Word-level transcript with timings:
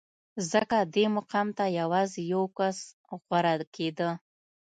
ځکه 0.51 0.77
دې 0.95 1.05
مقام 1.17 1.47
ته 1.57 1.65
یوازې 1.79 2.21
یو 2.33 2.43
کس 2.57 2.77
غوره 3.23 3.53
کېده 3.75 4.09